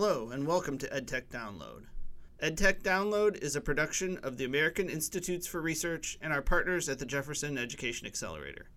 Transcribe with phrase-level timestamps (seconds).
[0.00, 1.86] Hello, and welcome to EdTech Download.
[2.40, 7.00] EdTech Download is a production of the American Institutes for Research and our partners at
[7.00, 8.70] the Jefferson Education Accelerator.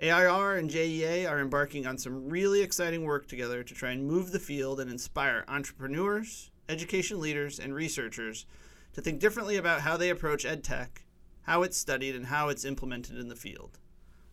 [0.00, 4.32] AIR and JEA are embarking on some really exciting work together to try and move
[4.32, 8.46] the field and inspire entrepreneurs, education leaders, and researchers
[8.94, 11.02] to think differently about how they approach EdTech,
[11.42, 13.78] how it's studied, and how it's implemented in the field.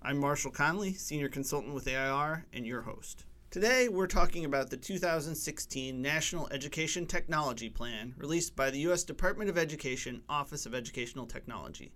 [0.02, 3.26] I'm Marshall Conley, Senior Consultant with AIR, and your host.
[3.52, 9.04] Today, we're talking about the 2016 National Education Technology Plan released by the U.S.
[9.04, 11.94] Department of Education Office of Educational Technology.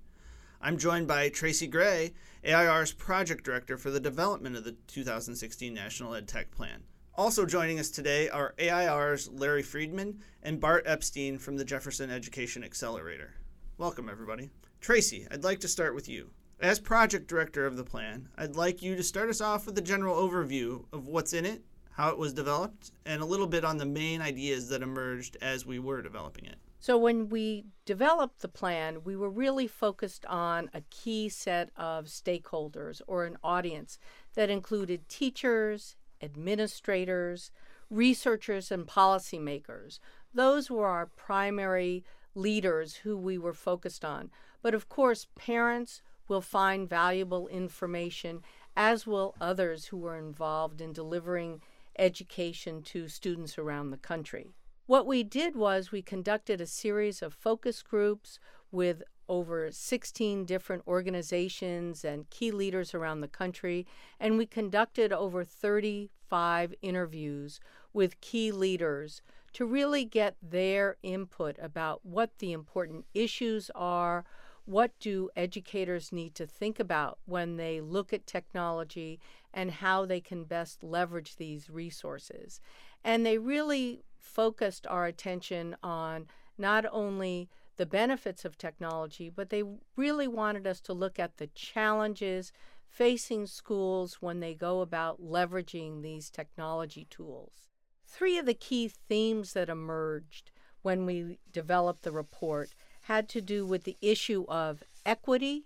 [0.61, 2.13] I'm joined by Tracy Gray,
[2.45, 6.83] AIR's Project Director for the development of the 2016 National Ed Tech Plan.
[7.15, 12.63] Also joining us today are AIR's Larry Friedman and Bart Epstein from the Jefferson Education
[12.63, 13.33] Accelerator.
[13.77, 14.49] Welcome, everybody.
[14.79, 16.29] Tracy, I'd like to start with you.
[16.61, 19.81] As project director of the plan, I'd like you to start us off with a
[19.81, 23.77] general overview of what's in it, how it was developed, and a little bit on
[23.77, 26.57] the main ideas that emerged as we were developing it.
[26.81, 32.07] So, when we developed the plan, we were really focused on a key set of
[32.07, 33.97] stakeholders or an audience
[34.33, 37.51] that included teachers, administrators,
[37.89, 39.99] researchers, and policymakers.
[40.33, 42.03] Those were our primary
[42.35, 44.29] leaders who we were focused on.
[44.61, 48.41] But of course, parents, will find valuable information,
[48.77, 51.61] as will others who are involved in delivering
[51.97, 54.53] education to students around the country.
[54.85, 58.39] What we did was we conducted a series of focus groups
[58.71, 63.85] with over 16 different organizations and key leaders around the country,
[64.19, 67.59] and we conducted over 35 interviews
[67.93, 69.21] with key leaders
[69.53, 74.25] to really get their input about what the important issues are,
[74.69, 79.19] what do educators need to think about when they look at technology
[79.51, 82.61] and how they can best leverage these resources?
[83.03, 89.63] And they really focused our attention on not only the benefits of technology, but they
[89.95, 92.51] really wanted us to look at the challenges
[92.87, 97.69] facing schools when they go about leveraging these technology tools.
[98.05, 100.51] Three of the key themes that emerged
[100.83, 102.75] when we developed the report
[103.09, 105.65] had to do with the issue of equity,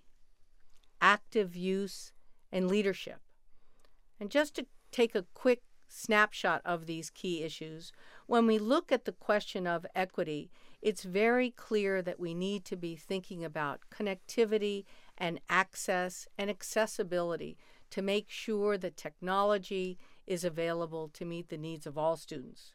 [1.01, 2.13] active use,
[2.53, 3.19] and leadership.
[4.17, 7.91] And just to take a quick snapshot of these key issues,
[8.27, 12.77] when we look at the question of equity, it's very clear that we need to
[12.77, 14.85] be thinking about connectivity
[15.17, 17.57] and access and accessibility
[17.89, 22.71] to make sure that technology is available to meet the needs of all students.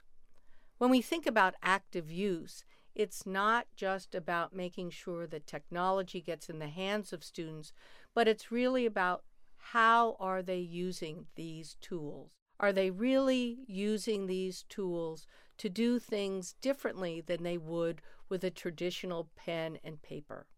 [0.76, 2.64] When we think about active use,
[2.98, 7.72] it's not just about making sure that technology gets in the hands of students,
[8.12, 9.22] but it's really about
[9.56, 12.32] how are they using these tools?
[12.59, 15.28] Are they really using these tools
[15.59, 20.48] to do things differently than they would with a traditional pen and paper?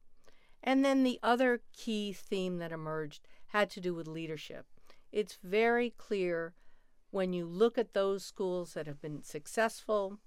[0.62, 4.64] And then the other key theme that emerged had to do with leadership.
[5.12, 6.54] It's very clear
[7.10, 10.20] when you look at those schools that have been successful,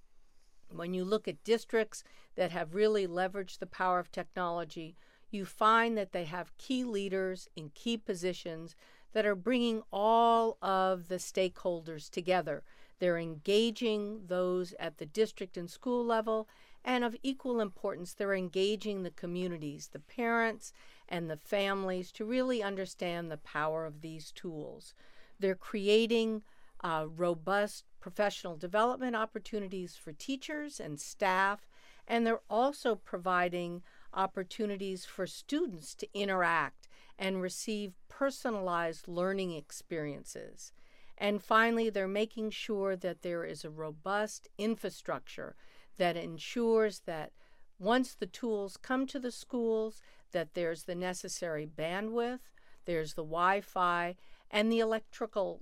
[0.74, 2.04] when you look at districts
[2.36, 4.96] that have really leveraged the power of technology,
[5.32, 8.76] you find that they have key leaders in key positions
[9.14, 12.64] that are bringing all of the stakeholders together.
[13.00, 16.48] They're engaging those at the district and school level,
[16.86, 20.74] and of equal importance, they're engaging the communities, the parents,
[21.08, 24.94] and the families to really understand the power of these tools.
[25.40, 26.44] They're creating
[26.84, 31.70] uh, robust professional development opportunities for teachers and staff,
[32.06, 33.82] and they're also providing
[34.14, 40.74] opportunities for students to interact and receive personalized learning experiences.
[41.18, 45.56] And finally, they're making sure that there is a robust infrastructure
[45.96, 47.32] that ensures that
[47.80, 50.02] once the tools come to the schools,
[50.34, 52.52] that there's the necessary bandwidth,
[52.84, 54.18] there's the Wi-Fi,
[54.52, 55.62] and the electrical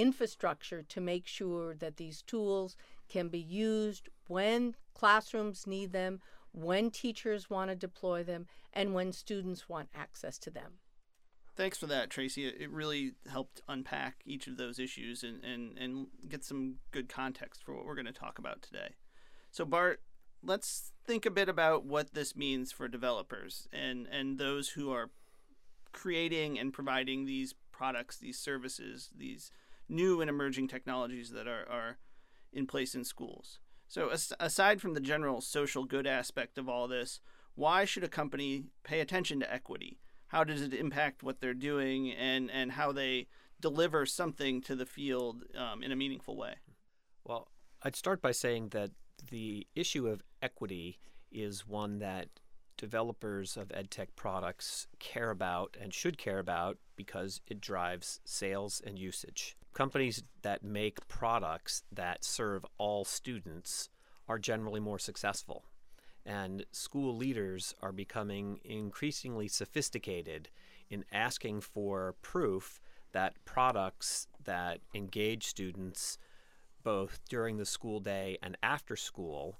[0.00, 2.76] infrastructure to make sure that these tools
[3.08, 6.20] can be used when classrooms need them,
[6.52, 10.72] when teachers want to deploy them, and when students want access to them.
[11.56, 12.46] Thanks for that, Tracy.
[12.46, 17.62] It really helped unpack each of those issues and, and, and get some good context
[17.62, 18.94] for what we're going to talk about today.
[19.50, 20.00] So, Bart,
[20.42, 25.10] let's think a bit about what this means for developers and, and those who are
[25.92, 29.50] creating and providing these products, these services, these
[29.90, 31.98] new and emerging technologies that are, are
[32.52, 33.58] in place in schools.
[33.88, 37.20] So, as, aside from the general social good aspect of all this,
[37.54, 39.98] why should a company pay attention to equity?
[40.28, 43.26] How does it impact what they're doing and, and how they
[43.60, 46.54] deliver something to the field um, in a meaningful way?
[47.24, 47.48] Well,
[47.82, 48.92] I'd start by saying that
[49.30, 51.00] the issue of equity
[51.32, 52.28] is one that
[52.76, 58.98] developers of edtech products care about and should care about because it drives sales and
[58.98, 59.56] usage.
[59.72, 63.88] Companies that make products that serve all students
[64.28, 65.64] are generally more successful.
[66.26, 70.48] And school leaders are becoming increasingly sophisticated
[70.90, 72.80] in asking for proof
[73.12, 76.18] that products that engage students
[76.82, 79.58] both during the school day and after school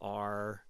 [0.00, 0.62] are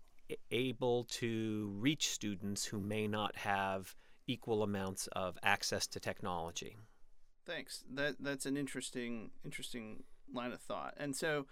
[0.51, 3.95] able to reach students who may not have
[4.27, 6.77] equal amounts of access to technology.
[7.49, 7.83] Thanks.
[7.95, 10.03] That that's an interesting interesting
[10.33, 10.93] line of thought.
[10.99, 11.47] And so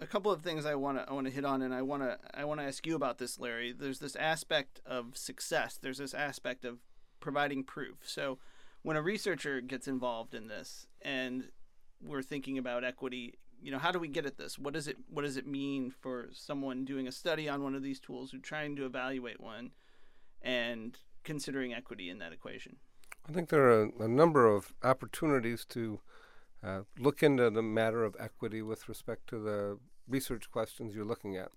[0.00, 2.02] a couple of things I want to I want to hit on and I want
[2.02, 3.72] to I want to ask you about this Larry.
[3.72, 5.78] There's this aspect of success.
[5.80, 6.78] There's this aspect of
[7.20, 7.98] providing proof.
[8.02, 8.38] So
[8.80, 11.50] when a researcher gets involved in this and
[12.02, 14.58] we're thinking about equity, you know, how do we get at this?
[14.58, 17.82] What does it what does it mean for someone doing a study on one of
[17.82, 19.72] these tools who's trying to evaluate one
[20.40, 22.76] and considering equity in that equation?
[23.28, 26.00] I think there are a, number of opportunities to
[26.62, 29.78] uh, look into the matter of equity with respect to the
[30.08, 31.50] research questions you're looking at.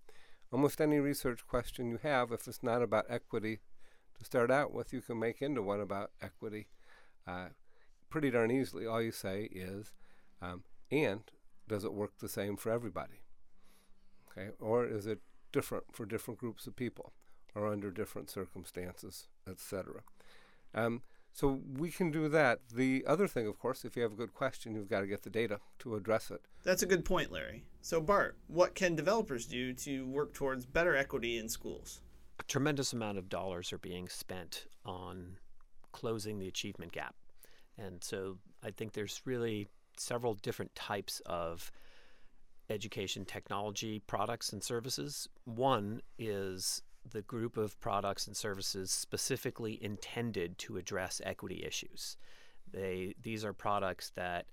[0.51, 3.61] Almost any research question you have, if it's not about equity
[4.19, 6.67] to start out with, you can make into one about equity
[7.25, 7.47] uh,
[8.09, 8.85] pretty darn easily.
[8.85, 9.93] All you say is,
[10.41, 11.21] um, and
[11.67, 13.23] does it work the same for everybody?
[14.29, 15.21] Okay, or is it
[15.51, 17.13] different for different groups of people,
[17.55, 20.01] or under different circumstances, etc.
[20.73, 21.01] Um,
[21.33, 22.59] so we can do that.
[22.73, 25.23] The other thing, of course, if you have a good question, you've got to get
[25.23, 26.41] the data to address it.
[26.63, 27.65] That's a good point, Larry.
[27.81, 32.01] So, Bart, what can developers do to work towards better equity in schools?
[32.39, 35.37] A tremendous amount of dollars are being spent on
[35.91, 37.15] closing the achievement gap.
[37.77, 41.71] And so I think there's really several different types of
[42.69, 45.27] education technology products and services.
[45.45, 52.17] One is the group of products and services specifically intended to address equity issues.
[52.71, 54.45] They these are products that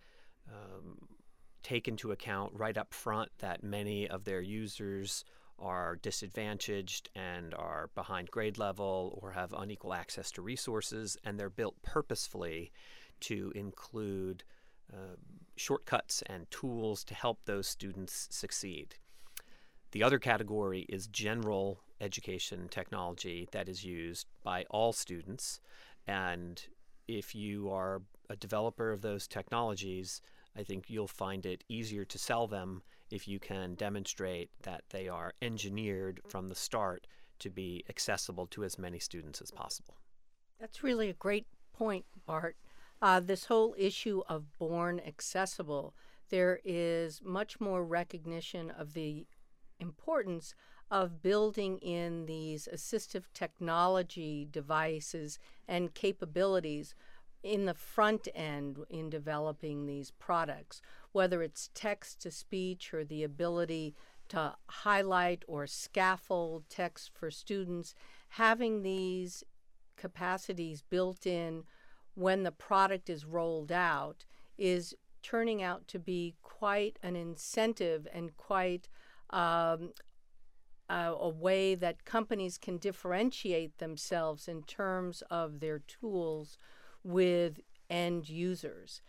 [0.49, 0.99] um,
[1.63, 5.25] take into account right up front that many of their users
[5.59, 11.51] are disadvantaged and are behind grade level or have unequal access to resources, and they're
[11.51, 12.73] built purposefully
[13.21, 14.43] to include
[14.93, 15.17] uh,
[15.57, 18.95] shortcuts and tools to help those students succeed.
[19.93, 25.61] The other category is general education technology that is used by all students.
[26.07, 26.63] And
[27.09, 30.21] if you are a developer of those technologies,
[30.57, 35.09] I think you'll find it easier to sell them if you can demonstrate that they
[35.09, 37.07] are engineered from the start
[37.41, 39.97] to be accessible to as many students as possible.
[40.61, 42.57] That's really a great point, Bart.
[43.03, 45.95] Uh, this whole issue of born accessible,
[46.29, 49.27] there is much more recognition of the
[49.79, 50.55] importance
[50.91, 55.39] of building in these assistive technology devices
[55.69, 56.95] and capabilities
[57.43, 60.83] in the front end in developing these products,
[61.13, 63.95] whether it's text to speech or the ability
[64.29, 67.95] to highlight or scaffold text for students,
[68.31, 69.43] having these
[69.97, 71.65] capacities built in
[72.15, 74.25] when the product is rolled out
[74.59, 78.89] is turning out to be quite an incentive and quite
[79.31, 79.91] um,
[80.91, 86.59] a, a way that companies can differentiate themselves in terms of their tools
[87.05, 89.01] with end users.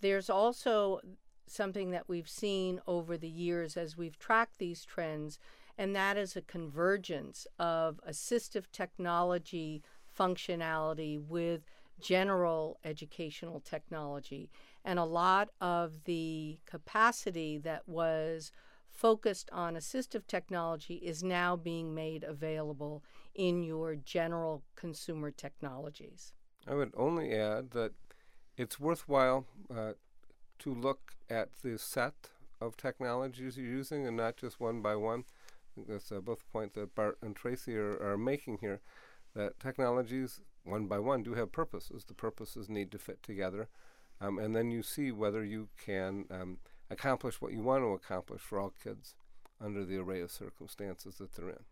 [0.00, 1.00] There's also
[1.46, 5.38] something that we've seen over the years as we've tracked these trends,
[5.76, 9.82] and that is a convergence of assistive technology
[10.16, 11.62] functionality with
[12.00, 14.50] general educational technology.
[14.84, 18.52] And a lot of the capacity that was
[19.00, 23.02] focused on assistive technology is now being made available
[23.34, 26.34] in your general consumer technologies.
[26.68, 27.92] I would only add that
[28.58, 29.92] it's worthwhile uh,
[30.58, 32.28] to look at the set
[32.60, 35.20] of technologies you're using and not just one by one.
[35.20, 38.82] I think that's uh, both points that Bart and Tracy are, are making here.
[39.34, 42.04] That technologies, one by one, do have purposes.
[42.04, 43.68] The purposes need to fit together.
[44.20, 46.58] Um, and then you see whether you can um,
[46.90, 49.14] accomplish what you want to accomplish for all kids
[49.60, 51.64] under the array of circumstances that they're in.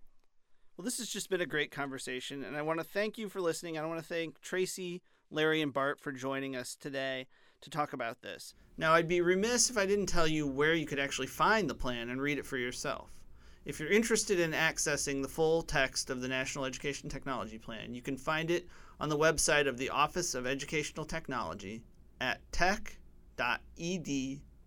[0.76, 3.40] Well, this has just been a great conversation, and I want to thank you for
[3.40, 3.76] listening.
[3.76, 7.26] I want to thank Tracy, Larry, and Bart for joining us today
[7.62, 8.54] to talk about this.
[8.76, 11.74] Now, I'd be remiss if I didn't tell you where you could actually find the
[11.74, 13.18] plan and read it for yourself.
[13.64, 18.00] If you're interested in accessing the full text of the National Education Technology Plan, you
[18.00, 18.68] can find it
[19.00, 21.82] on the website of the Office of Educational Technology
[22.20, 22.40] at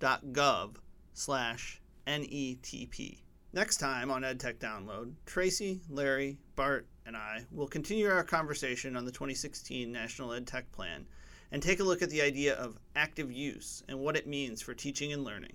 [0.02, 0.78] tech.ed.gov
[1.14, 3.20] slash NETP.
[3.54, 9.06] Next time on EdTech Download, Tracy, Larry, Bart, and I will continue our conversation on
[9.06, 11.06] the 2016 National EdTech Plan
[11.52, 14.74] and take a look at the idea of active use and what it means for
[14.74, 15.54] teaching and learning.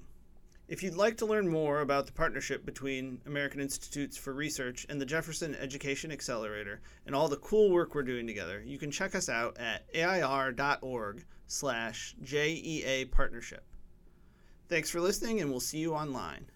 [0.69, 5.01] If you'd like to learn more about the partnership between American Institutes for Research and
[5.01, 9.15] the Jefferson Education Accelerator and all the cool work we're doing together, you can check
[9.15, 13.65] us out at air.org slash JEA partnership.
[14.69, 16.47] Thanks for listening and we'll see you online.